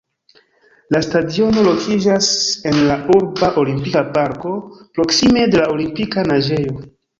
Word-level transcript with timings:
La 0.95 1.01
stadiono 1.07 1.65
lokiĝas 1.67 2.31
en 2.71 2.79
la 2.89 2.97
urba 3.19 3.51
Olimpika 3.65 4.03
Parko, 4.17 4.57
proksime 4.99 5.47
de 5.55 5.63
la 5.63 5.71
Olimpika 5.77 6.29
Naĝejo. 6.35 6.85